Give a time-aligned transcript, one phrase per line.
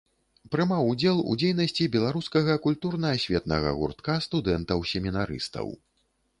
[0.53, 5.67] Прымаў удзел у дзейнасці беларускага культурна-асветнага гуртка студэнтаў-семінарыстаў.